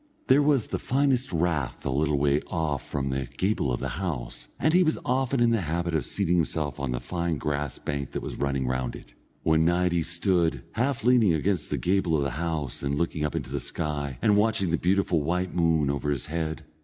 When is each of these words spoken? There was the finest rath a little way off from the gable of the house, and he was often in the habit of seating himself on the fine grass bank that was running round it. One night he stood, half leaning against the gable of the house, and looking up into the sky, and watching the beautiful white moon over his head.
There 0.29 0.41
was 0.41 0.65
the 0.69 0.79
finest 0.79 1.31
rath 1.31 1.85
a 1.85 1.91
little 1.91 2.17
way 2.17 2.41
off 2.47 2.89
from 2.89 3.09
the 3.11 3.27
gable 3.37 3.71
of 3.71 3.79
the 3.79 3.87
house, 4.01 4.47
and 4.59 4.73
he 4.73 4.81
was 4.81 4.97
often 5.05 5.39
in 5.39 5.51
the 5.51 5.61
habit 5.61 5.93
of 5.93 6.05
seating 6.07 6.37
himself 6.37 6.79
on 6.79 6.89
the 6.89 6.99
fine 6.99 7.37
grass 7.37 7.77
bank 7.77 8.13
that 8.13 8.23
was 8.23 8.35
running 8.39 8.65
round 8.65 8.95
it. 8.95 9.13
One 9.43 9.63
night 9.63 9.91
he 9.91 10.01
stood, 10.01 10.63
half 10.71 11.03
leaning 11.03 11.35
against 11.35 11.69
the 11.69 11.77
gable 11.77 12.17
of 12.17 12.23
the 12.23 12.31
house, 12.31 12.81
and 12.81 12.95
looking 12.97 13.23
up 13.23 13.35
into 13.35 13.51
the 13.51 13.59
sky, 13.59 14.17
and 14.23 14.35
watching 14.35 14.71
the 14.71 14.77
beautiful 14.79 15.21
white 15.21 15.53
moon 15.53 15.91
over 15.91 16.09
his 16.09 16.25
head. 16.25 16.63